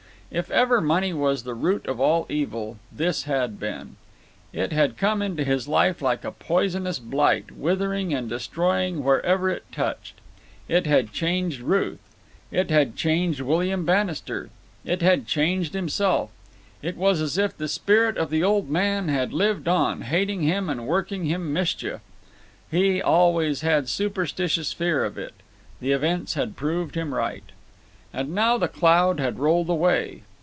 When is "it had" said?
4.53-4.95, 10.69-11.11, 12.49-12.95, 14.85-15.27